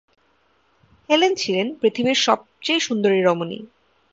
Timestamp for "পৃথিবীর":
1.81-2.17